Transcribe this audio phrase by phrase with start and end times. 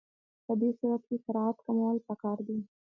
[0.45, 2.57] په دې صورت کې سرعت کمول پکار دي